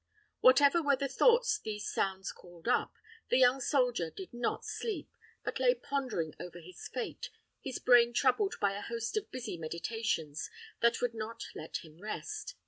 Whatever 0.39 0.81
were 0.81 0.95
the 0.95 1.07
thoughts 1.07 1.59
these 1.59 1.87
sounds 1.87 2.31
called 2.31 2.67
up, 2.67 2.95
the 3.29 3.37
young 3.37 3.59
soldier 3.61 4.09
did 4.09 4.33
not 4.33 4.65
sleep, 4.65 5.11
but 5.43 5.59
lay 5.59 5.75
pondering 5.75 6.33
over 6.39 6.59
his 6.59 6.87
fate, 6.87 7.29
his 7.61 7.77
brain 7.77 8.11
troubled 8.11 8.55
by 8.59 8.73
a 8.75 8.81
host 8.81 9.15
of 9.15 9.29
busy 9.29 9.59
meditations 9.59 10.49
that 10.79 11.01
would 11.03 11.13
not 11.13 11.43
let 11.53 11.85
him 11.85 11.99
rest. 12.01 12.55